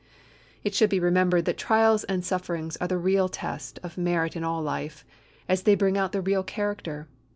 [0.63, 4.43] It should be remembered that trials and sufferings are the real test of merit in
[4.43, 5.05] all life,
[5.47, 7.07] as they bring out the real character.